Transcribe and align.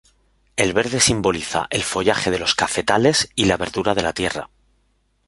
El 0.55 0.73
verde 0.73 0.99
simboliza 0.99 1.67
el 1.69 1.83
follaje 1.83 2.31
de 2.31 2.39
los 2.39 2.55
cafetales 2.55 3.29
y 3.35 3.45
la 3.45 3.55
verdura 3.57 3.93
de 3.93 4.01
la 4.01 4.13
tierra. 4.13 4.49